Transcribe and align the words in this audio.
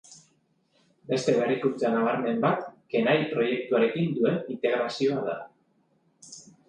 Beste 1.09 1.35
berrikuntza 1.41 1.91
nabarmen 1.95 2.41
bat, 2.45 2.65
Kenai 2.95 3.15
proiketuarekin 3.35 4.17
duen 4.17 4.41
integrazioa 4.55 5.23
da. 5.29 5.37